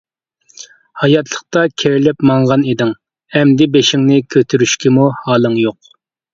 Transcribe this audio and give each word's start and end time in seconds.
ھاياتلىقتا 1.01 1.63
كېرىلىپ 1.83 2.25
ماڭغان 2.31 2.65
ئىدىڭ، 2.73 2.95
ئەمدى 3.37 3.71
بېشىڭنى 3.77 4.21
كۆتۈرۈشكىمۇ 4.37 5.15
ھالىڭ 5.23 5.63
يوق. 5.69 5.81